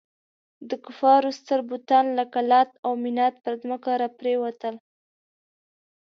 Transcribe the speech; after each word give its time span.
د 0.69 0.71
کفارو 0.85 1.29
ستر 1.39 1.59
بتان 1.71 2.05
لکه 2.19 2.39
لات 2.49 2.69
او 2.85 2.91
منات 3.03 3.35
پر 3.43 3.53
ځمکه 3.61 3.91
را 4.01 4.09
پرېوتل. 4.19 4.75